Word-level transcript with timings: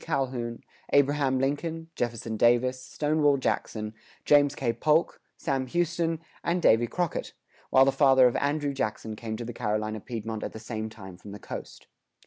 Calhoun, 0.03 0.63
Abraham 0.91 1.37
Lincoln, 1.37 1.91
Jefferson 1.95 2.35
Davis, 2.35 2.81
Stonewall 2.83 3.37
Jackson, 3.37 3.93
James 4.25 4.55
K. 4.55 4.73
Polk, 4.73 5.21
Sam 5.37 5.67
Houston, 5.67 6.19
and 6.43 6.59
Davy 6.59 6.87
Crockett, 6.87 7.33
while 7.69 7.85
the 7.85 7.91
father 7.91 8.25
of 8.25 8.35
Andrew 8.37 8.73
Jackson 8.73 9.15
came 9.15 9.37
to 9.37 9.45
the 9.45 9.53
Carolina 9.53 9.99
Piedmont 9.99 10.41
at 10.41 10.53
the 10.53 10.59
same 10.59 10.89
time 10.89 11.17
from 11.17 11.33
the 11.33 11.39
coast. 11.39 11.85